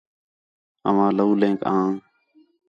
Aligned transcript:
اواں 0.87 1.11
لَولینک 1.17 1.59
آں 1.73 1.89